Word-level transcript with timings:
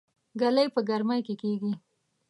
ګلۍ 0.41 0.67
په 0.75 0.81
ګرمۍ 0.89 1.21
کې 1.27 1.35
کيږي 1.41 1.71